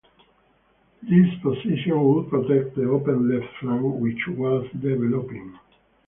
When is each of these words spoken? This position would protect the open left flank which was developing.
This 1.03 1.27
position 1.43 2.03
would 2.03 2.31
protect 2.31 2.73
the 2.75 2.89
open 2.89 3.29
left 3.37 3.53
flank 3.59 3.83
which 3.99 4.25
was 4.29 4.65
developing. 4.81 5.55